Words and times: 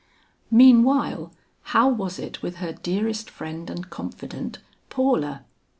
Meanwhile 0.49 1.31
how 1.61 1.87
was 1.89 2.17
it 2.17 2.41
with 2.41 2.55
her 2.55 2.73
dearest 2.73 3.29
friend 3.29 3.69
and 3.69 3.87
confident, 3.91 4.57
Paula? 4.89 5.45